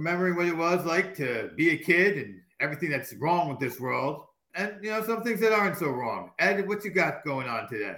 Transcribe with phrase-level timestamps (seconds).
[0.00, 3.78] remembering what it was like to be a kid and everything that's wrong with this
[3.78, 6.30] world, and you know some things that aren't so wrong.
[6.38, 7.96] Ed, what you got going on today?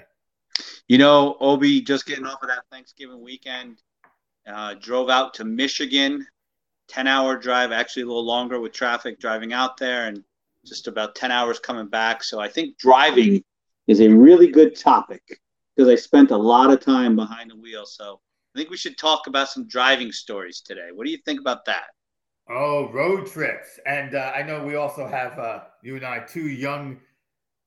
[0.88, 3.83] You know, Obi, just getting off of that Thanksgiving weekend,
[4.48, 6.27] uh, drove out to Michigan,
[6.88, 10.24] ten hour drive, actually a little longer with traffic driving out there, and
[10.66, 12.24] just about ten hours coming back.
[12.24, 13.45] So I think driving
[13.87, 15.41] is a really good topic
[15.77, 17.87] because I spent a lot of time behind the wheel.
[17.87, 18.19] So
[18.55, 20.88] I think we should talk about some driving stories today.
[20.93, 21.84] What do you think about that?
[22.48, 23.79] Oh, road trips.
[23.87, 27.01] And uh, I know we also have, uh, you and I, two young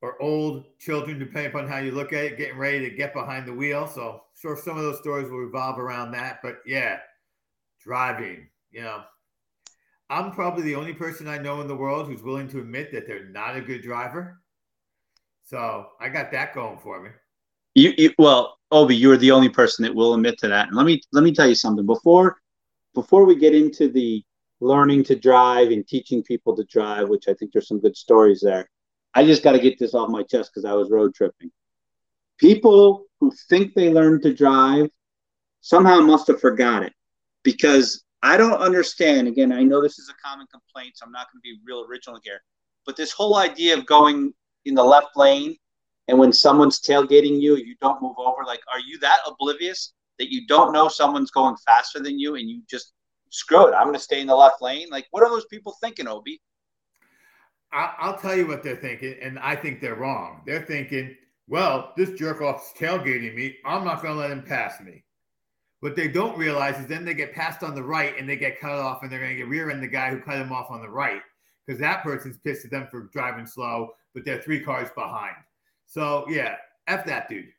[0.02, 3.48] or old children, depending upon how you look at it, getting ready to get behind
[3.48, 3.88] the wheel.
[3.88, 6.40] So, sure, some of those stories will revolve around that.
[6.44, 7.00] But yeah,
[7.82, 9.02] driving, you know,
[10.10, 13.08] I'm probably the only person I know in the world who's willing to admit that
[13.08, 14.42] they're not a good driver.
[15.44, 17.10] So I got that going for me.
[17.74, 20.68] You, you well, Obi, you're the only person that will admit to that.
[20.68, 22.38] And let me let me tell you something before
[22.94, 24.24] before we get into the
[24.62, 28.42] learning to drive and teaching people to drive, which I think there's some good stories
[28.42, 28.70] there.
[29.14, 31.52] I just got to get this off my chest because I was road tripping.
[32.38, 34.90] People who think they learned to drive
[35.62, 36.94] somehow must have forgot it
[37.44, 39.28] because I don't understand.
[39.28, 41.86] Again, I know this is a common complaint, so I'm not going to be real
[41.90, 42.42] original here.
[42.86, 44.34] But this whole idea of going
[44.66, 45.58] in the left lane
[46.08, 48.44] and when someone's tailgating you, you don't move over.
[48.46, 52.50] Like, are you that oblivious that you don't know someone's going faster than you and
[52.50, 52.94] you just
[53.30, 53.74] screw it?
[53.74, 54.88] I'm going to stay in the left lane.
[54.90, 56.42] Like, what are those people thinking, Obi?
[57.72, 60.44] I'll tell you what they're thinking, and I think they're wrong.
[60.46, 61.14] They're thinking,
[61.48, 63.58] well, this jerk off's tailgating me.
[63.66, 65.04] I'm not going to let him pass me.
[65.82, 68.62] What they don't realize is then they get passed on the right and they get
[68.62, 70.72] cut off, and they're going to get rear end the guy who cut him off
[70.72, 71.22] on the right
[71.66, 75.36] because that person's pissed at them for driving slow, but they're three cars behind.
[75.86, 76.56] So yeah,
[76.88, 77.50] f that dude.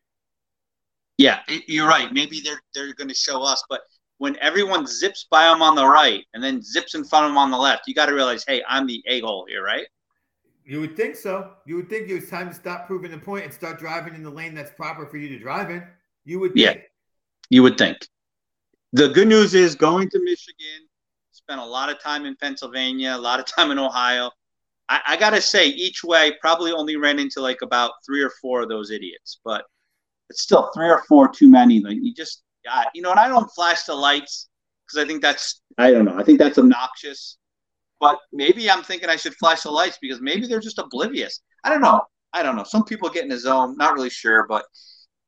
[1.19, 2.12] Yeah, you're right.
[2.12, 3.83] Maybe they're they're going to show us, but
[4.19, 7.38] when everyone zips by them on the right and then zips in front of them
[7.38, 9.87] on the left, you got to realize, hey, I'm the a hole here, right?
[10.65, 11.53] You would think so.
[11.65, 14.22] You would think it was time to stop proving the point and start driving in
[14.22, 15.84] the lane that's proper for you to drive in.
[16.25, 16.77] You would think.
[16.77, 16.82] Yeah,
[17.50, 17.99] you would think.
[18.93, 20.88] The good news is going to Michigan,
[21.31, 24.31] spent a lot of time in Pennsylvania, a lot of time in Ohio.
[24.88, 28.62] I, I gotta say, each way probably only ran into like about three or four
[28.62, 29.65] of those idiots, but
[30.31, 31.81] it's still three or four too many.
[31.81, 34.49] Like you just, got, you know, and I don't flash the lights
[34.87, 37.38] because I think that's, I don't know, I think that's obnoxious.
[37.99, 41.41] But maybe I'm thinking I should flash the lights because maybe they're just oblivious.
[41.65, 42.03] I don't know.
[42.34, 42.65] I don't know.
[42.65, 44.66] Some people get in the zone, not really sure, but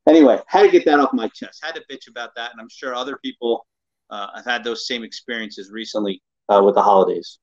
[0.07, 1.61] anyway, had to get that off my chest.
[1.63, 3.67] Had to bitch about that, and I'm sure other people
[4.11, 7.39] uh, have had those same experiences recently uh, with the holidays.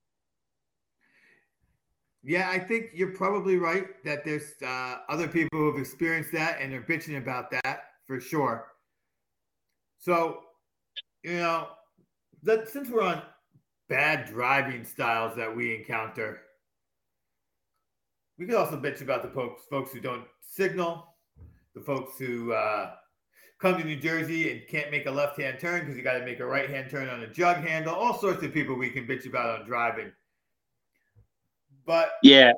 [2.23, 6.57] Yeah, I think you're probably right that there's uh, other people who have experienced that
[6.59, 8.65] and they're bitching about that for sure.
[10.05, 10.41] So,
[11.23, 11.69] you know,
[12.43, 13.23] that since we're on
[13.89, 16.41] bad driving styles that we encounter,
[18.37, 21.07] we could also bitch about the folks, folks who don't signal,
[21.73, 22.91] the folks who uh,
[23.59, 26.25] come to New Jersey and can't make a left hand turn because you got to
[26.25, 27.95] make a right hand turn on a jug handle.
[27.95, 30.11] All sorts of people we can bitch about on driving.
[31.83, 32.53] But yeah,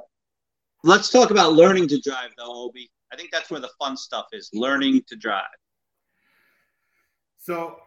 [0.84, 2.92] let's talk about learning to drive, though, Obi.
[3.14, 5.46] I think that's where the fun stuff is learning to drive.
[7.48, 7.78] So,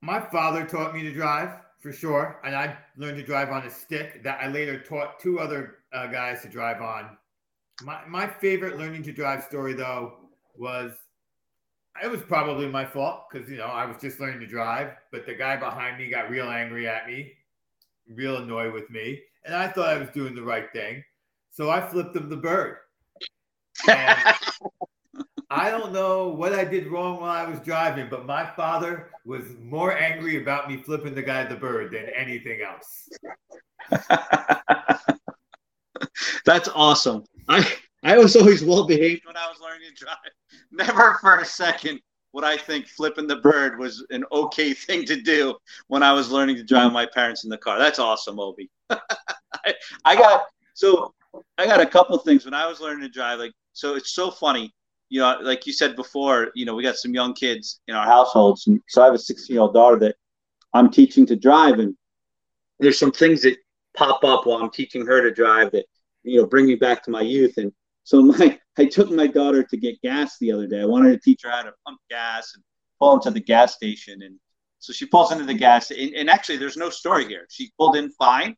[0.00, 3.70] my father taught me to drive for sure, and I learned to drive on a
[3.70, 7.16] stick that I later taught two other uh, guys to drive on.
[7.84, 10.14] My my favorite learning to drive story though
[10.56, 10.90] was
[12.02, 15.26] it was probably my fault because you know I was just learning to drive, but
[15.26, 17.34] the guy behind me got real angry at me,
[18.12, 21.04] real annoyed with me, and I thought I was doing the right thing.
[21.52, 22.78] So I flipped him the bird.
[25.56, 29.44] I don't know what I did wrong while I was driving, but my father was
[29.62, 33.08] more angry about me flipping the guy the bird than anything else.
[36.44, 37.22] That's awesome.
[37.48, 37.72] I
[38.02, 40.16] I was always well behaved when I was learning to drive.
[40.72, 42.00] Never for a second
[42.32, 45.54] would I think flipping the bird was an okay thing to do
[45.86, 47.78] when I was learning to drive my parents in the car.
[47.78, 48.68] That's awesome, Obi.
[48.90, 49.72] I,
[50.04, 51.14] I got so
[51.58, 53.38] I got a couple things when I was learning to drive.
[53.38, 54.74] Like, so it's so funny.
[55.14, 58.04] You know, like you said before, you know, we got some young kids in our
[58.04, 60.16] households, and so I have a 16 year old daughter that
[60.72, 61.94] I'm teaching to drive, and
[62.80, 63.56] there's some things that
[63.96, 65.86] pop up while I'm teaching her to drive that
[66.24, 67.58] you know bring me back to my youth.
[67.58, 67.70] And
[68.02, 70.80] so my I took my daughter to get gas the other day.
[70.80, 72.64] I wanted to teach her how to pump gas and
[72.98, 74.22] pull into the gas station.
[74.22, 74.38] And
[74.80, 75.90] so she pulls into the gas.
[75.90, 77.46] And, and actually, there's no story here.
[77.50, 78.56] She pulled in fine.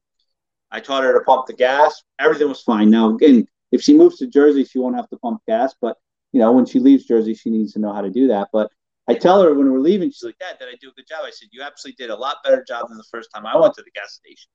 [0.70, 2.03] I taught her to pump the gas.
[2.19, 2.91] Everything was fine.
[2.91, 5.75] Now, again, if she moves to Jersey, she won't have to pump gas.
[5.81, 5.97] But,
[6.36, 8.48] you know, when she leaves Jersey, she needs to know how to do that.
[8.52, 8.70] But
[9.08, 11.20] I tell her when we're leaving, she's like, Dad, did I do a good job?
[11.24, 13.72] I said, You absolutely did a lot better job than the first time I went
[13.76, 14.50] to the gas station.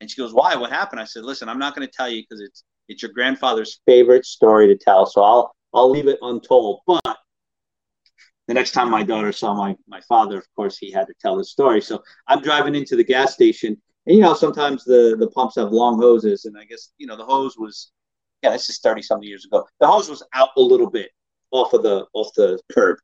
[0.00, 0.56] And she goes, Why?
[0.56, 1.00] What happened?
[1.00, 4.26] I said, Listen, I'm not going to tell you because it's it's your grandfather's favorite
[4.26, 5.06] story to tell.
[5.06, 6.80] So I'll I'll leave it untold.
[6.84, 7.16] But
[8.48, 11.36] the next time my daughter saw my my father, of course, he had to tell
[11.36, 11.80] the story.
[11.80, 15.70] So I'm driving into the gas station, and you know, sometimes the the pumps have
[15.70, 17.92] long hoses, and I guess you know the hose was,
[18.42, 19.68] yeah, this is thirty something years ago.
[19.78, 21.12] The hose was out a little bit
[21.50, 22.98] off of the off the curb,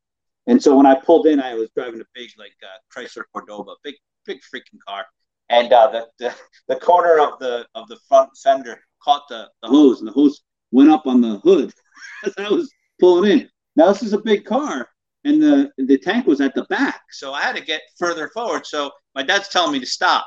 [0.47, 3.75] and so when I pulled in, I was driving a big like uh, Chrysler Cordoba,
[3.83, 5.05] big big freaking car,
[5.49, 6.35] and uh, the, the
[6.69, 10.43] the corner of the of the front fender caught the, the hose, and the hose
[10.73, 11.73] went up on the hood
[12.25, 13.51] as I was pulling in.
[13.77, 14.89] Now this is a big car,
[15.25, 18.67] and the the tank was at the back, so I had to get further forward.
[18.67, 20.27] So my dad's telling me to stop.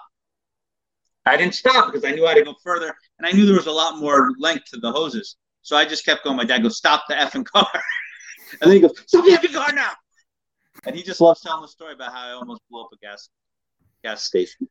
[1.26, 3.56] I didn't stop because I knew I had to go further, and I knew there
[3.56, 5.36] was a lot more length to the hoses.
[5.62, 6.38] So I just kept going.
[6.38, 7.68] My dad goes, "Stop the effing car,"
[8.62, 9.92] and then he goes, "Stop the effing car now!"
[10.86, 13.30] And he just loves telling the story about how I almost blew up a gas
[14.04, 14.68] gas station.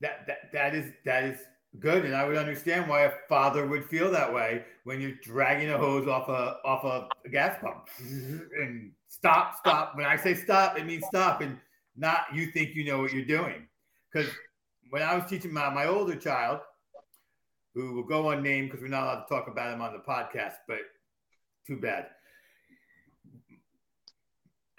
[0.00, 1.38] That that that is that is
[1.78, 5.70] good, and I would understand why a father would feel that way when you're dragging
[5.70, 9.96] a hose off a off a gas pump and stop, stop.
[9.96, 11.58] When I say stop, it means stop, and
[11.96, 13.68] not you think you know what you're doing.
[14.12, 14.30] Because
[14.90, 16.60] when I was teaching my my older child,
[17.74, 20.54] who will go unnamed because we're not allowed to talk about him on the podcast,
[20.66, 20.78] but
[21.66, 22.06] too bad.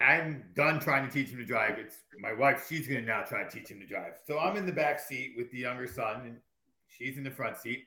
[0.02, 1.78] I'm done trying to teach him to drive.
[1.78, 4.14] It's my wife, she's going to now try to teach him to drive.
[4.26, 6.36] So I'm in the back seat with the younger son, and
[6.88, 7.84] she's in the front seat.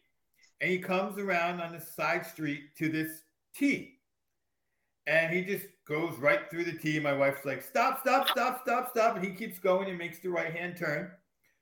[0.61, 3.23] And he comes around on the side street to this
[3.53, 3.99] T.
[5.07, 6.99] And he just goes right through the T.
[6.99, 9.15] My wife's like, stop, stop, stop, stop, stop.
[9.17, 11.11] And he keeps going and makes the right hand turn.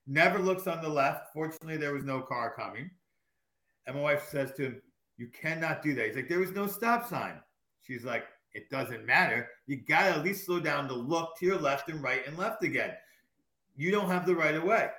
[0.07, 1.33] Never looks on the left.
[1.33, 2.89] Fortunately, there was no car coming.
[3.85, 4.81] And my wife says to him,
[5.17, 6.05] You cannot do that.
[6.07, 7.41] He's like, There was no stop sign.
[7.81, 9.49] She's like, It doesn't matter.
[9.65, 12.37] You got to at least slow down to look to your left and right and
[12.37, 12.91] left again.
[13.75, 14.89] You don't have the right of way.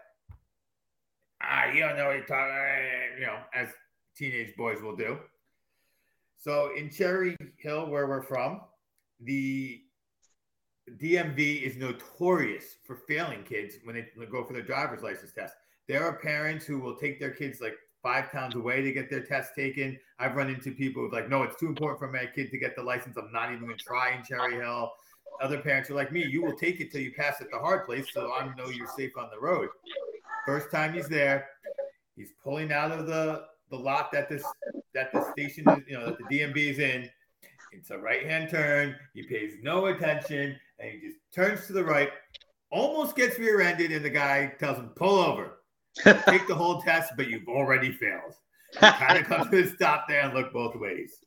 [1.41, 2.55] Ah, you don't know what you're talking
[3.19, 3.69] you know, as
[4.17, 5.19] teenage boys will do.
[6.39, 8.61] So in Cherry Hill, where we're from,
[9.21, 9.81] the
[10.99, 15.55] DMV is notorious for failing kids when they go for their driver's license test.
[15.89, 17.75] There are parents who will take their kids like
[18.05, 19.99] five towns away to get their test taken.
[20.21, 22.77] I've run into people who's like, no, it's too important for my kid to get
[22.77, 23.17] the license.
[23.17, 24.93] I'm not even going to try in Cherry Hill.
[25.43, 27.87] Other parents are like me, you will take it till you pass at the hard
[27.87, 29.69] place, so I know you're safe on the road.
[30.47, 31.49] First time he's there,
[32.15, 34.45] he's pulling out of the the lot that this
[34.95, 37.11] that the station is, you know, that the DMV is in.
[37.73, 38.95] It's a right hand turn.
[39.15, 42.11] He pays no attention and he just turns to the right,
[42.71, 45.54] almost gets rear ended, and the guy tells him, pull over.
[46.03, 48.35] Take the whole test, but you've already failed.
[48.77, 51.25] kind of come to a stop there and look both ways.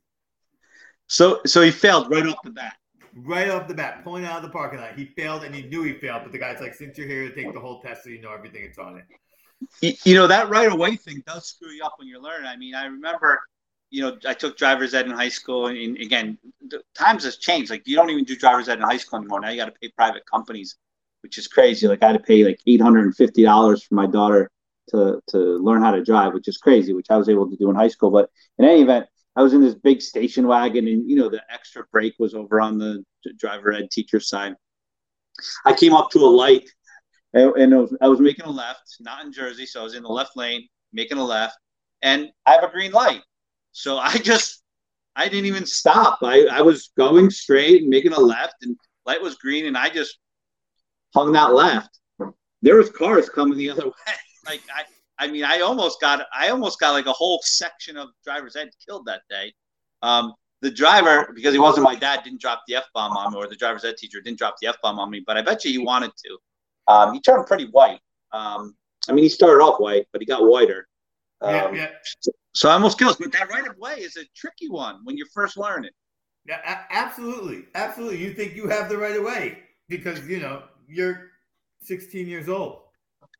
[1.08, 2.75] So so he failed right off the bat.
[3.16, 4.96] Right off the bat, pulling out of the parking lot.
[4.96, 7.34] He failed and he knew he failed, but the guy's like, since you're here to
[7.34, 9.02] take the whole test so you know everything that's on
[9.81, 10.00] it.
[10.06, 12.45] You know, that right away thing does screw you up when you're learning.
[12.45, 13.40] I mean, I remember
[13.90, 16.38] you know, I took driver's ed in high school, and again,
[16.94, 17.71] times has changed.
[17.71, 19.40] Like you don't even do driver's ed in high school anymore.
[19.40, 20.76] Now you got to pay private companies,
[21.24, 21.88] which is crazy.
[21.88, 24.52] Like I had to pay like eight hundred and fifty dollars for my daughter
[24.89, 26.94] to to learn how to drive, which is crazy.
[26.94, 28.11] Which I was able to do in high school.
[28.11, 31.44] But in any event, I was in this big station wagon, and you know the
[31.49, 33.03] extra brake was over on the
[33.37, 34.56] driver ed teacher side.
[35.65, 36.67] I came up to a light,
[37.33, 40.03] and, and was, I was making a left, not in Jersey, so I was in
[40.03, 41.56] the left lane, making a left,
[42.01, 43.21] and I have a green light
[43.77, 44.63] so I just,
[45.15, 46.19] I didn't even stop.
[46.23, 48.75] I, I was going straight and making a left, and
[49.06, 50.17] light was green, and I just
[51.13, 51.99] hung that left.
[52.63, 53.91] There was cars coming the other way.
[54.47, 54.83] Like I,
[55.19, 58.69] I mean, I almost got, I almost got like a whole section of driver's ed
[58.85, 59.54] killed that day.
[60.01, 63.37] Um, the driver, because he wasn't my dad, didn't drop the f bomb on me,
[63.37, 65.23] or the driver's ed teacher didn't drop the f bomb on me.
[65.25, 66.37] But I bet you he wanted to.
[66.87, 67.99] Um, he turned pretty white.
[68.31, 68.75] Um,
[69.07, 70.87] I mean, he started off white, but he got whiter.
[71.42, 71.89] Um, yeah, yeah.
[72.56, 73.18] So I almost kills.
[73.18, 75.92] But that right of way is a tricky one when you're first learning.
[76.47, 78.18] Yeah, a- absolutely, absolutely.
[78.18, 81.31] You think you have the right of way because you know you're
[81.81, 82.80] 16 years old.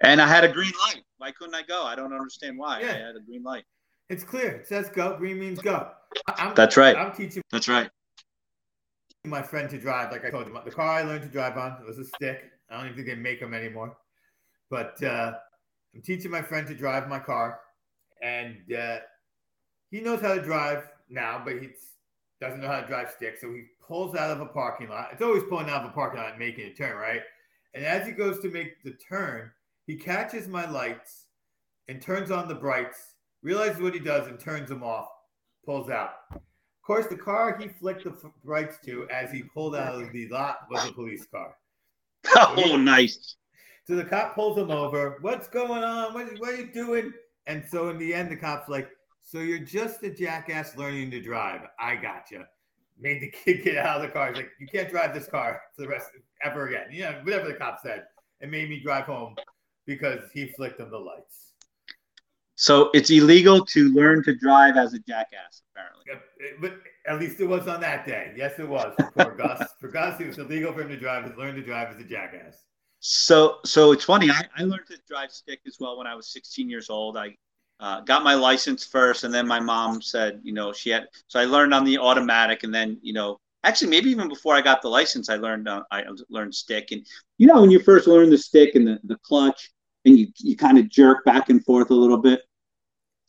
[0.01, 1.03] And I had a green light.
[1.17, 1.83] Why couldn't I go?
[1.83, 2.81] I don't understand why.
[2.81, 2.87] Yeah.
[2.87, 3.63] I had a green light.
[4.09, 4.51] It's clear.
[4.51, 5.17] It says go.
[5.17, 5.89] Green means go.
[6.37, 6.95] I'm, That's right.
[6.95, 7.41] I'm teaching.
[7.51, 7.89] That's right.
[9.25, 11.83] My friend to drive, like I told you, the car I learned to drive on
[11.85, 12.51] was a stick.
[12.69, 13.97] I don't even think they make them anymore.
[14.69, 15.33] But uh,
[15.93, 17.59] I'm teaching my friend to drive my car
[18.21, 18.97] and uh,
[19.91, 21.69] he knows how to drive now, but he
[22.41, 23.37] doesn't know how to drive stick.
[23.39, 25.09] So he pulls out of a parking lot.
[25.11, 27.21] It's always pulling out of a parking lot and making a turn, right?
[27.73, 29.51] And as he goes to make the turn,
[29.88, 31.27] he catches my lights
[31.88, 35.08] and turns on the brights, realizes what he does and turns them off,
[35.65, 36.15] pulls out.
[36.34, 36.41] Of
[36.86, 38.13] course, the car he flicked the
[38.44, 41.56] brights to as he pulled out of the lot was a police car.
[42.36, 43.38] Oh, nice.
[43.86, 45.17] So the cop pulls him over.
[45.22, 46.13] What's going on?
[46.13, 47.13] What, what are you doing?
[47.46, 48.89] And so in the end, the cop's like,
[49.24, 51.62] "So you're just a jackass learning to drive.
[51.79, 52.48] I gotcha."
[53.00, 54.27] Made the kid get out of the car.
[54.27, 57.22] He's like, "You can't drive this car for the rest of, ever again." You know,
[57.24, 58.03] whatever the cop said.
[58.41, 59.36] It made me drive home
[59.88, 61.53] because he flicked on the lights.
[62.56, 66.06] So it's illegal to learn to drive as a jackass, apparently.
[66.60, 66.74] But
[67.08, 68.34] at least it was on that day.
[68.36, 69.63] Yes, it was for Gus.
[69.79, 71.38] For Gus, it was illegal for him to drive.
[71.38, 72.63] Learn to drive as a jackass.
[73.00, 74.29] So, so it's funny.
[74.32, 77.15] I, I learned to drive stick as well when I was 16 years old.
[77.15, 77.36] I
[77.79, 81.08] uh, got my license first, and then my mom said, you know, she had.
[81.27, 84.62] So I learned on the automatic, and then, you know, actually maybe even before I
[84.62, 86.91] got the license, I learned uh, I learned stick.
[86.91, 87.06] And
[87.38, 89.72] you know, when you first learn the stick and the, the clutch,
[90.07, 92.41] and you you kind of jerk back and forth a little bit.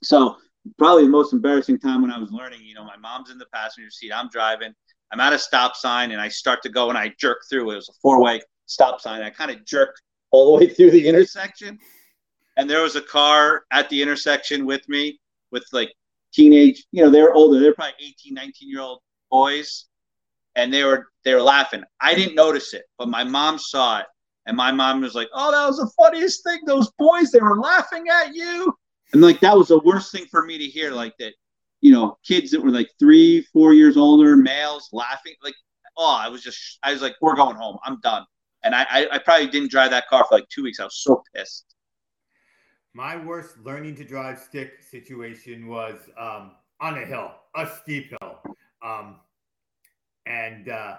[0.02, 0.36] So
[0.78, 3.46] probably the most embarrassing time when I was learning, you know, my mom's in the
[3.52, 4.72] passenger seat, I'm driving,
[5.12, 7.70] I'm at a stop sign, and I start to go and I jerk through.
[7.72, 9.22] It was a four way stop sign.
[9.22, 11.78] I kind of jerked all the way through the intersection.
[12.56, 15.20] And there was a car at the intersection with me
[15.50, 15.92] with like
[16.32, 17.58] teenage, you know, they were older.
[17.58, 19.86] They're probably 18, 19 year old boys.
[20.54, 21.84] And they were they were laughing.
[22.00, 24.06] I didn't notice it, but my mom saw it.
[24.48, 26.60] And my mom was like, Oh, that was the funniest thing.
[26.66, 28.74] Those boys, they were laughing at you.
[29.12, 31.34] And like that was the worst thing for me to hear, like that,
[31.80, 35.34] you know, kids that were like three, four years older, males laughing.
[35.44, 35.54] Like,
[35.96, 37.78] oh, I was just I was like, We're going home.
[37.84, 38.24] I'm done
[38.64, 40.80] and I, I, I probably didn't drive that car for like two weeks.
[40.80, 41.74] I was so pissed.
[42.94, 48.40] My worst learning to drive stick situation was um, on a hill, a steep hill,
[48.82, 49.16] um,
[50.26, 50.96] and uh,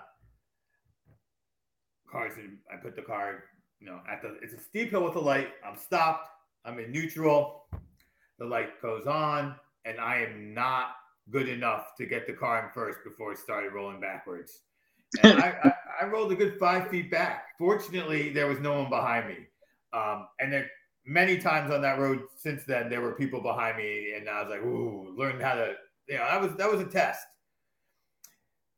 [2.11, 2.33] cars.
[2.37, 3.43] And I put the car,
[3.79, 4.37] you know, at the.
[4.41, 5.49] It's a steep hill with a light.
[5.65, 6.29] I'm stopped.
[6.65, 7.65] I'm in neutral.
[8.37, 10.95] The light goes on, and I am not
[11.31, 14.61] good enough to get the car in first before it started rolling backwards.
[15.23, 17.45] And I, I, I, rolled a good five feet back.
[17.57, 19.37] Fortunately, there was no one behind me.
[19.91, 20.69] Um, and there
[21.05, 24.49] many times on that road since then, there were people behind me, and I was
[24.51, 25.73] like, "Ooh, learn how to."
[26.07, 27.25] You know, that was that was a test.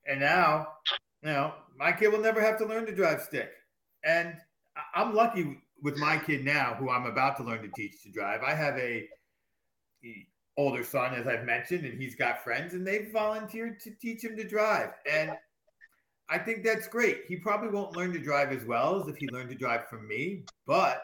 [0.08, 0.68] And now,
[1.22, 3.50] you know, my kid will never have to learn to drive stick.
[4.06, 4.36] And
[4.94, 8.42] I'm lucky with my kid now, who I'm about to learn to teach to drive.
[8.44, 9.10] I have a
[10.58, 14.38] older son, as I've mentioned, and he's got friends, and they've volunteered to teach him
[14.38, 14.90] to drive.
[15.12, 15.32] And
[16.30, 17.22] I think that's great.
[17.28, 20.08] He probably won't learn to drive as well as if he learned to drive from
[20.08, 21.02] me, but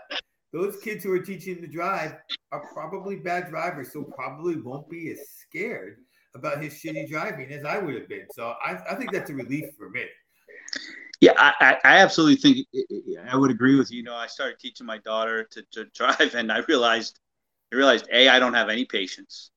[0.53, 2.13] those kids who are teaching him to drive
[2.51, 5.97] are probably bad drivers, so probably won't be as scared
[6.35, 8.27] about his shitty driving as I would have been.
[8.31, 10.05] So I, I think that's a relief for me.
[11.19, 12.67] Yeah, I, I absolutely think
[13.27, 13.97] I would agree with you.
[13.97, 17.19] You know, I started teaching my daughter to, to drive, and I realized,
[17.73, 19.51] I realized, a, I don't have any patience.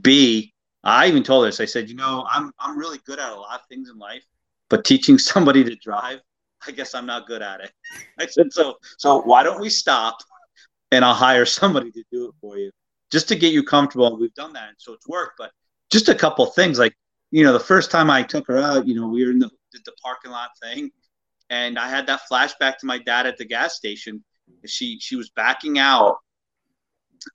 [0.00, 3.34] B, I even told her, I said, you know, I'm I'm really good at a
[3.34, 4.24] lot of things in life,
[4.70, 6.20] but teaching somebody to drive,
[6.66, 7.72] I guess I'm not good at it.
[8.18, 10.18] I said, so, so why don't we stop
[10.90, 12.70] and I'll hire somebody to do it for you
[13.10, 14.06] just to get you comfortable.
[14.06, 14.68] And we've done that.
[14.68, 15.50] And so it's worked, but
[15.90, 16.94] just a couple things like,
[17.30, 19.50] you know, the first time I took her out, you know, we were in the,
[19.72, 20.90] did the parking lot thing
[21.52, 24.24] and I had that flashback to my dad at the gas station.
[24.64, 26.16] She, she was backing out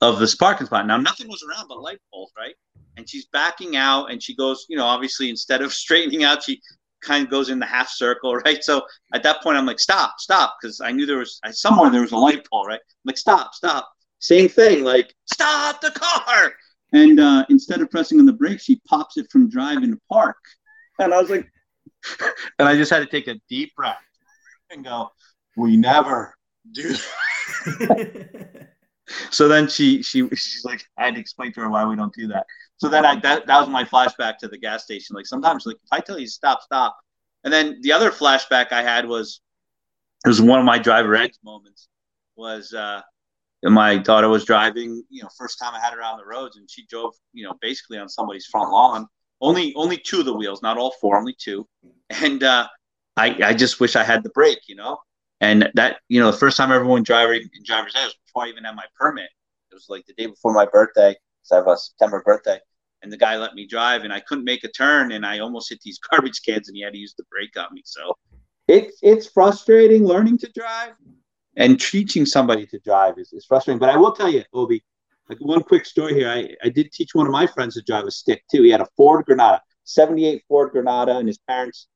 [0.02, 0.88] of this parking spot.
[0.88, 2.56] Now nothing was around but light poles, right?
[2.96, 6.60] And she's backing out and she goes, you know, obviously instead of straightening out, she
[7.00, 8.62] kind of goes in the half circle, right?
[8.64, 8.82] So
[9.14, 12.12] at that point, I'm like, stop, stop, because I knew there was somewhere there was
[12.12, 12.80] a light pole, right?
[12.82, 13.88] I'm like, stop, stop.
[14.18, 16.52] Same thing, like, stop the car.
[16.92, 20.38] And uh, instead of pressing on the brake, she pops it from drive into park.
[20.98, 21.48] And I was like,
[22.58, 23.98] and I just had to take a deep breath
[24.70, 25.10] and go,
[25.56, 26.34] we never
[26.72, 26.94] do
[29.30, 32.14] so then she she she's like, I had to explain to her why we don't
[32.14, 32.46] do that.
[32.76, 35.16] So then I that, that was my flashback to the gas station.
[35.16, 36.96] Like sometimes like if I tell you stop, stop.
[37.44, 39.40] And then the other flashback I had was
[40.24, 41.88] it was one of my driver ed moments
[42.36, 43.00] was uh
[43.64, 46.70] my daughter was driving, you know, first time I had her on the roads and
[46.70, 49.06] she drove, you know, basically on somebody's front lawn.
[49.40, 51.66] Only only two of the wheels, not all four, only two.
[52.10, 52.68] And uh
[53.18, 54.98] I, I just wish I had the brake, you know.
[55.40, 58.16] And that, you know, the first time I ever went driving in driver's ed was
[58.26, 59.30] before I even had my permit.
[59.70, 61.16] It was like the day before my birthday.
[61.42, 62.58] So I have a September birthday.
[63.02, 65.70] And the guy let me drive and I couldn't make a turn and I almost
[65.70, 67.82] hit these garbage cans and he had to use the brake on me.
[67.84, 68.16] So
[68.66, 70.92] it's it's frustrating learning to drive
[71.56, 73.78] and teaching somebody to drive is, is frustrating.
[73.78, 74.82] But I will tell you, Obi,
[75.28, 76.28] like one quick story here.
[76.28, 78.62] I, I did teach one of my friends to drive a stick too.
[78.62, 81.88] He had a Ford Granada, 78 Ford Granada, and his parents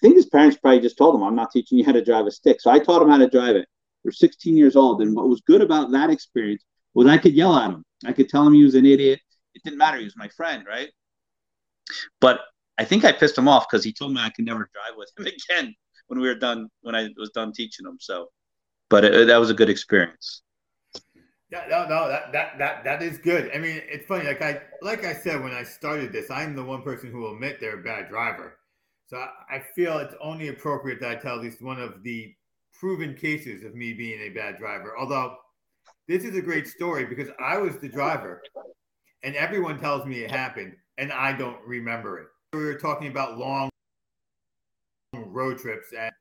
[0.00, 2.30] think his parents probably just told him, I'm not teaching you how to drive a
[2.30, 2.60] stick.
[2.60, 3.68] So I taught him how to drive it.
[4.02, 5.02] They're 16 years old.
[5.02, 6.64] And what was good about that experience
[6.94, 7.84] was I could yell at him.
[8.04, 9.20] I could tell him he was an idiot.
[9.54, 9.98] It didn't matter.
[9.98, 10.88] He was my friend, right?
[12.20, 12.40] But
[12.78, 15.10] I think I pissed him off because he told me I could never drive with
[15.18, 15.74] him again
[16.06, 17.98] when we were done when I was done teaching him.
[18.00, 18.28] So,
[18.88, 20.42] but it, that was a good experience.
[21.50, 23.50] Yeah, no, no, that that that that is good.
[23.52, 24.24] I mean, it's funny.
[24.24, 27.34] Like I like I said when I started this, I'm the one person who will
[27.34, 28.59] admit they're a bad driver.
[29.10, 32.32] So I, I feel it's only appropriate that I tell at least one of the
[32.72, 34.94] proven cases of me being a bad driver.
[34.96, 35.36] Although
[36.06, 38.40] this is a great story because I was the driver,
[39.24, 42.28] and everyone tells me it happened, and I don't remember it.
[42.52, 43.68] We were talking about long
[45.12, 46.12] road trips, and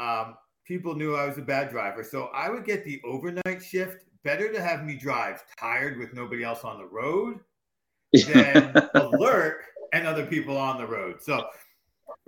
[0.00, 0.34] um,
[0.66, 2.02] people knew I was a bad driver.
[2.02, 6.42] So I would get the overnight shift better to have me drive tired with nobody
[6.42, 7.38] else on the road
[8.26, 11.22] than alert and other people on the road.
[11.22, 11.46] So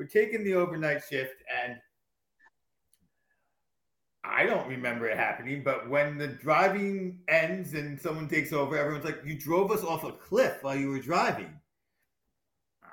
[0.01, 1.77] we're taking the overnight shift and
[4.25, 9.05] I don't remember it happening, but when the driving ends and someone takes over, everyone's
[9.05, 11.53] like, "You drove us off a cliff while you were driving."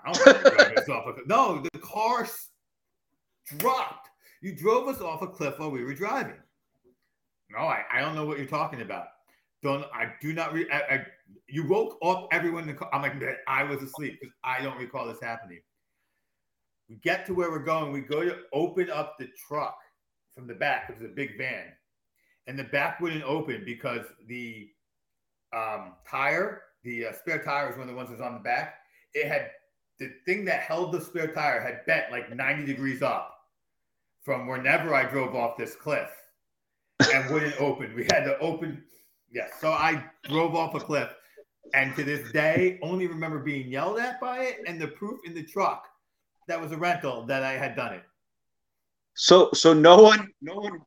[0.05, 1.27] I don't driving us off a cliff.
[1.27, 2.27] No, the car
[3.57, 4.09] dropped.
[4.41, 6.39] You drove us off a cliff while we were driving.
[7.49, 9.07] No, I, I don't know what you're talking about.
[9.63, 11.05] Don't I do not re, I, I,
[11.47, 12.89] you woke up everyone in the car.
[12.93, 13.13] I'm like
[13.47, 15.59] I was asleep because I don't recall this happening.
[17.01, 17.91] Get to where we're going.
[17.91, 19.77] We go to open up the truck
[20.35, 20.89] from the back.
[20.89, 21.65] It was a big van,
[22.47, 24.69] and the back wouldn't open because the
[25.55, 28.39] um, tire, the uh, spare tire, was one of the ones that was on the
[28.39, 28.75] back.
[29.13, 29.51] It had
[29.99, 33.33] the thing that held the spare tire had bent like 90 degrees up
[34.21, 36.09] from whenever I drove off this cliff
[37.13, 37.95] and wouldn't open.
[37.95, 38.83] We had to open.
[39.31, 39.51] Yes.
[39.59, 41.09] So I drove off a cliff.
[41.73, 45.33] And to this day, only remember being yelled at by it and the proof in
[45.33, 45.85] the truck
[46.47, 48.03] that was a rental that I had done it.
[49.15, 50.79] So, so no one, no one,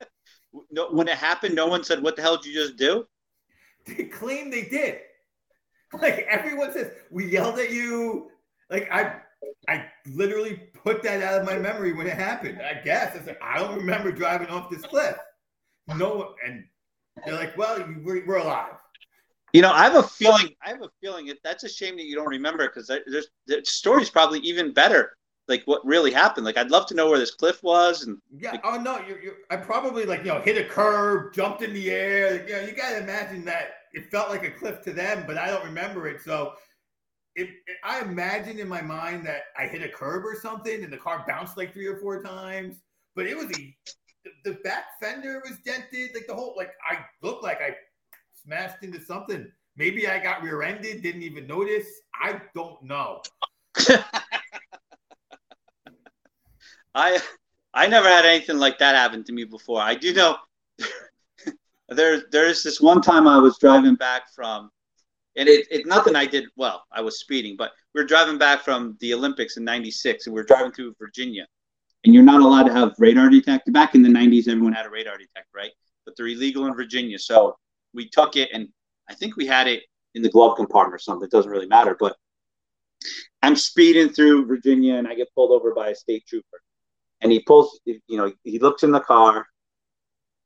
[0.70, 3.06] no, when it happened, no one said, "What the hell did you just do?"
[3.86, 5.00] They claim they did.
[5.92, 8.28] Like everyone says, we yelled at you.
[8.68, 9.20] Like I,
[9.68, 12.60] I literally put that out of my memory when it happened.
[12.60, 15.16] I guess I said I don't remember driving off this cliff
[15.94, 16.64] no, one, and
[17.24, 18.74] they're like, well, we're, we're alive.
[19.56, 20.54] You know, I have a feeling.
[20.62, 23.62] I have a feeling it, that's a shame that you don't remember because there's the
[23.64, 25.16] story's probably even better.
[25.48, 26.44] Like what really happened.
[26.44, 28.02] Like I'd love to know where this cliff was.
[28.02, 29.32] And yeah, like, oh no, you, you.
[29.50, 32.46] I probably like you know hit a curb, jumped in the air.
[32.46, 35.46] You know, you gotta imagine that it felt like a cliff to them, but I
[35.46, 36.20] don't remember it.
[36.20, 36.52] So
[37.34, 40.92] it, it, I imagine in my mind that I hit a curb or something, and
[40.92, 42.82] the car bounced like three or four times.
[43.14, 43.76] But it was a
[44.44, 46.10] the, the back fender was dented.
[46.14, 47.74] Like the whole, like I looked like I
[48.46, 49.50] smashed into something.
[49.76, 51.86] Maybe I got rear-ended, didn't even notice.
[52.14, 53.20] I don't know.
[56.94, 57.20] I
[57.74, 59.82] I never had anything like that happen to me before.
[59.82, 60.38] I do know
[61.90, 64.70] there there's this one time I was driving back from
[65.36, 68.62] and it, it nothing I did well, I was speeding, but we were driving back
[68.62, 71.46] from the Olympics in ninety six and we were driving through Virginia
[72.04, 73.72] and you're not allowed to have radar detector.
[73.72, 75.72] Back in the 90s, everyone had a radar detector, right?
[76.04, 77.18] But they're illegal in Virginia.
[77.18, 77.56] So
[77.96, 78.68] we took it, and
[79.10, 79.82] I think we had it
[80.14, 81.24] in the glove compartment or something.
[81.24, 81.96] It doesn't really matter.
[81.98, 82.16] But
[83.42, 86.62] I'm speeding through Virginia, and I get pulled over by a state trooper.
[87.22, 89.46] And he pulls, you know, he looks in the car,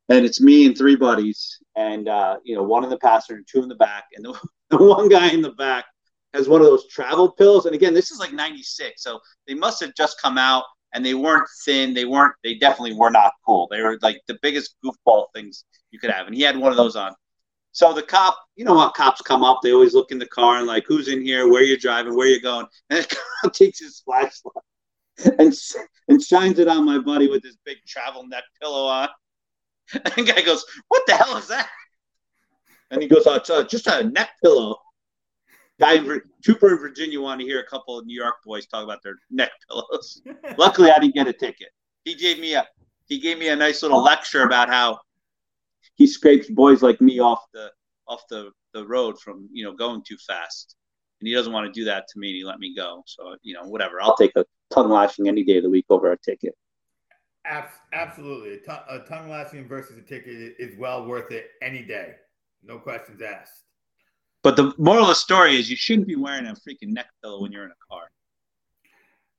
[0.08, 3.62] and it's me and three buddies, and uh, you know, one in the passenger two
[3.62, 4.38] in the back, and the,
[4.70, 5.84] the one guy in the back
[6.32, 7.66] has one of those travel pills.
[7.66, 11.14] And again, this is like '96, so they must have just come out and they
[11.14, 11.94] weren't thin.
[11.94, 12.34] They weren't.
[12.42, 13.68] They definitely were not cool.
[13.70, 16.76] They were like the biggest goofball things you could have, and he had one of
[16.76, 17.14] those on.
[17.72, 20.56] So the cop, you know what cops come up, they always look in the car
[20.56, 23.80] and like, who's in here, where you're driving, where you're going, and the cop takes
[23.80, 24.64] his flashlight
[25.38, 25.54] and
[26.09, 29.09] and shines it on my buddy with his big travel neck pillow on.
[29.92, 31.68] And the guy goes, "What the hell is that?"
[32.92, 34.76] And he goes, "Oh, it's uh, just a neck pillow."
[35.80, 38.85] guy in trooper in Virginia wanted to hear a couple of New York boys talk
[38.85, 40.22] about their neck pillows.
[40.59, 41.70] Luckily, I didn't get a ticket.
[42.04, 42.66] He gave me a
[43.06, 45.00] he gave me a nice little lecture about how
[46.00, 47.70] he scrapes boys like me off the
[48.08, 50.76] off the, the road from you know going too fast,
[51.20, 52.30] and he doesn't want to do that to me.
[52.30, 53.02] And he let me go.
[53.06, 54.00] So you know whatever.
[54.00, 56.56] I'll take a tongue lashing any day of the week over a ticket.
[57.92, 62.14] Absolutely, a, tongue lashing versus a ticket is well worth it any day.
[62.62, 63.64] No questions asked.
[64.42, 67.42] But the moral of the story is you shouldn't be wearing a freaking neck pillow
[67.42, 68.10] when you're in a car.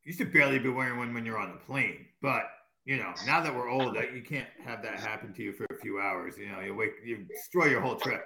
[0.04, 2.06] You should barely be wearing one when you're on the plane.
[2.22, 2.44] But
[2.86, 5.78] you know, now that we're old, you can't have that happen to you for a
[5.82, 6.36] few hours.
[6.38, 8.24] You know, you wake, you destroy your whole trip.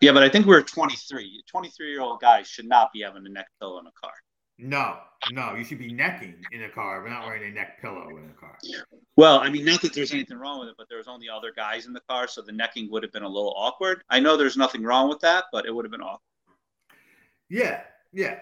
[0.00, 1.44] Yeah, but I think we're 23.
[1.48, 4.12] 23 year old guys should not be having a neck pillow in a car.
[4.58, 4.96] No,
[5.32, 8.30] no, you should be necking in a car, but not wearing a neck pillow in
[8.30, 8.56] a car.
[9.16, 11.52] Well, I mean, not that there's anything wrong with it, but there was only other
[11.54, 14.02] guys in the car, so the necking would have been a little awkward.
[14.10, 16.20] I know there's nothing wrong with that, but it would have been awkward.
[17.48, 17.80] Yeah,
[18.12, 18.38] yeah.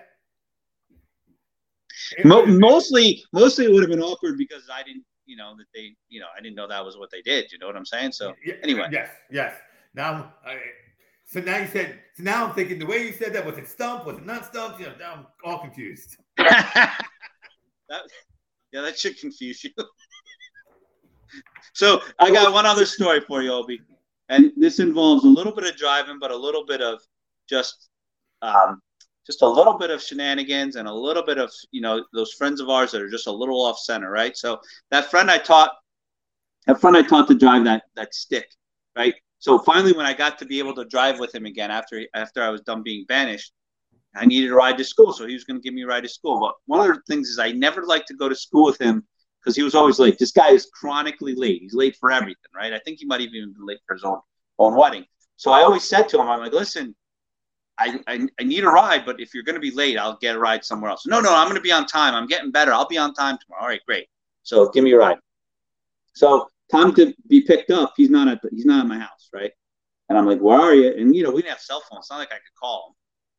[2.25, 5.95] Mo- mostly, mostly it would have been awkward because I didn't, you know, that they,
[6.09, 7.53] you know, I didn't know that was what they did.
[7.53, 8.12] You know what I'm saying?
[8.12, 8.88] So anyway.
[8.90, 9.55] Yes, yes.
[9.95, 10.57] Now, I,
[11.25, 12.01] so now you said.
[12.16, 14.07] So now I'm thinking the way you said that was it stump?
[14.07, 14.81] Was it not stump?
[14.81, 16.16] You know, now I'm all confused.
[16.37, 16.97] that,
[18.73, 19.71] yeah, that should confuse you.
[21.75, 23.81] so I got one other story for you, Obi,
[24.29, 27.01] and this involves a little bit of driving, but a little bit of
[27.49, 27.90] just,
[28.43, 28.81] um,
[29.31, 32.61] just a little bit of shenanigans and a little bit of you know those friends
[32.61, 34.37] of ours that are just a little off center, right?
[34.37, 35.71] So that friend I taught,
[36.66, 38.49] that friend I taught to drive that that stick,
[38.97, 39.14] right?
[39.38, 42.43] So finally, when I got to be able to drive with him again after after
[42.43, 43.53] I was done being banished,
[44.16, 46.03] I needed a ride to school, so he was going to give me a ride
[46.03, 46.40] to school.
[46.40, 49.07] But one of the things is I never liked to go to school with him
[49.40, 50.19] because he was always late.
[50.19, 51.62] This guy is chronically late.
[51.62, 52.73] He's late for everything, right?
[52.73, 54.19] I think he might have even been late for his own
[54.59, 55.05] own wedding.
[55.37, 56.95] So I always said to him, I'm like, listen,
[57.81, 60.37] I, I, I need a ride, but if you're going to be late, I'll get
[60.37, 61.07] a ride somewhere else.
[61.07, 62.14] No, no, I'm going to be on time.
[62.14, 62.73] I'm getting better.
[62.73, 63.62] I'll be on time tomorrow.
[63.62, 64.07] All right, great.
[64.43, 65.19] So give me a ride.
[66.14, 67.95] So time to be picked up.
[67.97, 69.51] He's not at the, he's not at my house, right?
[70.11, 70.95] And I'm like, where are you?
[70.95, 72.05] And you know, we didn't have cell phones.
[72.05, 72.95] It's not like I could call him.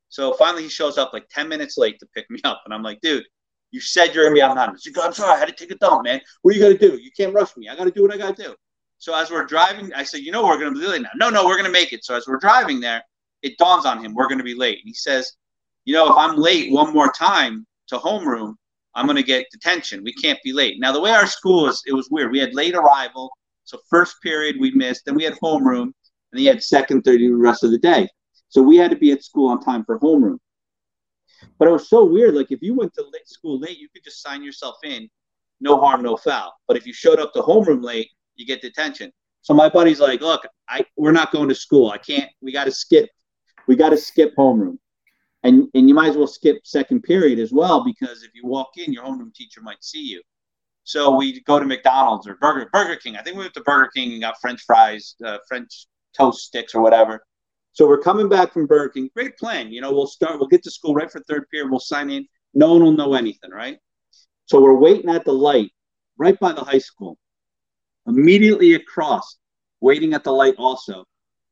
[0.09, 2.61] So finally, he shows up like 10 minutes late to pick me up.
[2.65, 3.23] And I'm like, dude,
[3.71, 4.75] you said you're going to be on time.
[5.01, 6.19] I'm sorry, I had to take a dump, man.
[6.41, 7.01] What are you going to do?
[7.01, 7.69] You can't rush me.
[7.69, 8.55] I got to do what I got to do.
[8.97, 11.09] So as we're driving, I said, you know, we're going to be late now.
[11.15, 12.03] No, no, we're going to make it.
[12.03, 13.01] So as we're driving there,
[13.41, 14.79] it dawns on him, we're going to be late.
[14.79, 15.33] And he says,
[15.85, 18.55] you know, if I'm late one more time to homeroom,
[18.93, 20.03] I'm going to get detention.
[20.03, 20.79] We can't be late.
[20.79, 22.31] Now, the way our school is, it was weird.
[22.31, 23.31] We had late arrival.
[23.63, 25.93] So first period we missed, then we had homeroom, and
[26.33, 28.07] then you had second, third, the rest of the day.
[28.49, 30.37] So we had to be at school on time for homeroom.
[31.57, 32.35] But it was so weird.
[32.35, 35.09] Like if you went to late school late, you could just sign yourself in,
[35.59, 36.53] no harm, no foul.
[36.67, 39.11] But if you showed up to homeroom late, you get detention.
[39.41, 41.89] So my buddy's like, look, I we're not going to school.
[41.89, 42.29] I can't.
[42.41, 43.09] We got to skip.
[43.67, 44.77] We got to skip homeroom,
[45.43, 48.77] and and you might as well skip second period as well because if you walk
[48.77, 50.21] in, your homeroom teacher might see you.
[50.83, 53.15] So we go to McDonald's or Burger Burger King.
[53.15, 56.75] I think we went to Burger King and got French fries, uh, French toast sticks
[56.75, 57.23] or whatever.
[57.73, 59.09] So we're coming back from Burger King.
[59.13, 59.71] Great plan.
[59.71, 60.39] You know, we'll start.
[60.39, 61.69] We'll get to school right for third period.
[61.69, 62.27] We'll sign in.
[62.53, 63.77] No one will know anything, right?
[64.45, 65.71] So we're waiting at the light
[66.17, 67.17] right by the high school.
[68.07, 69.37] Immediately across,
[69.79, 71.05] waiting at the light also,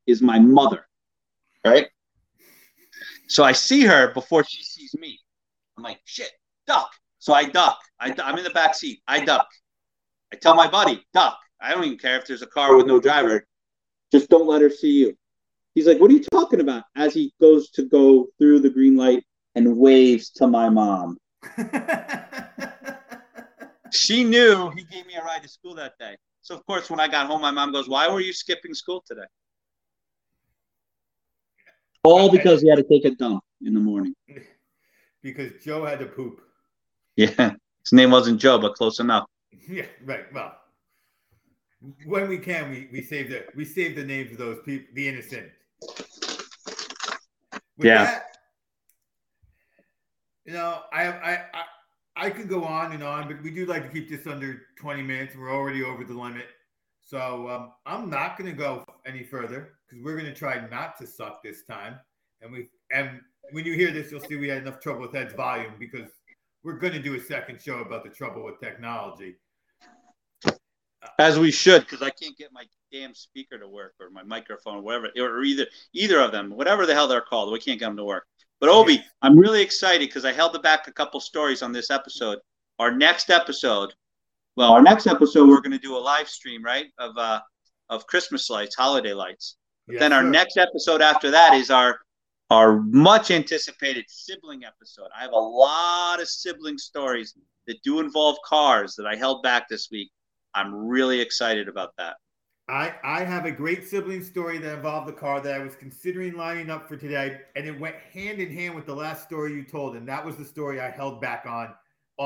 [0.07, 0.85] is my mother.
[1.63, 1.87] Right.
[3.29, 5.19] So I see her before she sees me.
[5.77, 6.31] I'm like, shit,
[6.67, 6.91] duck.
[7.19, 7.79] So I duck.
[7.99, 9.01] I, I'm in the back seat.
[9.07, 9.47] I duck.
[10.33, 11.37] I tell my buddy, duck.
[11.61, 13.45] I don't even care if there's a car with no driver.
[14.11, 15.17] Just don't let her see you.
[15.75, 16.83] He's like, what are you talking about?
[16.95, 19.23] As he goes to go through the green light
[19.55, 21.17] and waves to my mom.
[23.91, 26.15] She knew he gave me a ride to school that day.
[26.41, 29.03] So of course, when I got home, my mom goes, "Why were you skipping school
[29.05, 29.27] today?"
[32.03, 34.15] All because he had to take a dump in the morning.
[35.21, 36.41] because Joe had to poop.
[37.15, 37.51] Yeah,
[37.83, 39.25] his name wasn't Joe, but close enough.
[39.67, 40.31] Yeah, right.
[40.33, 40.55] Well,
[42.05, 45.07] when we can, we, we save the we save the names of those people, the
[45.07, 45.47] innocent.
[47.77, 48.05] With Yeah.
[48.05, 48.23] that,
[50.45, 51.63] you know, I, I I
[52.15, 55.03] I could go on and on, but we do like to keep this under 20
[55.03, 55.35] minutes.
[55.35, 56.47] We're already over the limit,
[57.09, 60.95] so um, I'm not going to go any further because we're going to try not
[60.99, 61.95] to suck this time.
[62.41, 63.19] And we and
[63.51, 66.07] when you hear this, you'll see we had enough trouble with Ed's volume because
[66.63, 69.37] we're going to do a second show about the trouble with technology.
[71.17, 74.77] As we should, because I can't get my damn speaker to work or my microphone
[74.77, 77.87] or whatever, or either either of them, whatever the hell they're called, we can't get
[77.87, 78.27] them to work.
[78.59, 81.89] But Obi, I'm really excited because I held the back a couple stories on this
[81.89, 82.37] episode.
[82.77, 83.95] Our next episode,
[84.59, 87.39] well, our next episode, we're going to do a live stream, right, of uh,
[87.89, 89.55] of Christmas lights, holiday lights.
[89.87, 90.29] But Yes, then our sir.
[90.29, 91.99] next episode after that is our
[92.49, 95.07] our much anticipated sibling episode.
[95.17, 97.35] I have a lot of sibling stories
[97.67, 100.11] that do involve cars that I held back this week.
[100.53, 102.17] I'm really excited about that.
[102.67, 106.35] I, I have a great sibling story that involved the car that I was considering
[106.35, 109.63] lining up for today, and it went hand in hand with the last story you
[109.63, 111.73] told, and that was the story I held back on.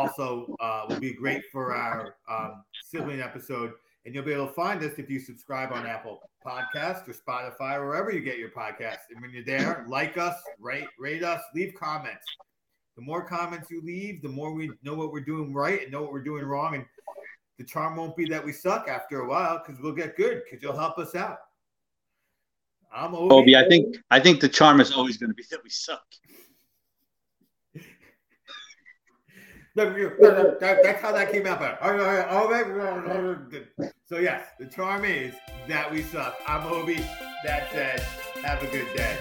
[0.03, 3.73] Also, uh, will be great for our um, sibling episode,
[4.05, 7.75] and you'll be able to find us if you subscribe on Apple Podcast or Spotify
[7.77, 9.05] or wherever you get your podcasts.
[9.11, 12.25] And when you're there, like us, rate rate us, leave comments.
[12.95, 16.01] The more comments you leave, the more we know what we're doing right and know
[16.01, 16.85] what we're doing wrong, and
[17.59, 20.63] the charm won't be that we suck after a while because we'll get good because
[20.63, 21.37] you'll help us out.
[22.91, 23.35] I'm Obi.
[23.35, 26.03] Obi, I think I think the charm is always going to be that we suck.
[27.75, 27.83] No, you-
[30.19, 31.59] that- that- that's how that came out.
[31.59, 32.65] But all right, all right,
[34.05, 35.33] so yes, the charm is
[35.67, 36.37] that we suck.
[36.47, 37.03] I'm Obi.
[37.45, 37.99] That said,
[38.43, 39.17] have a good day.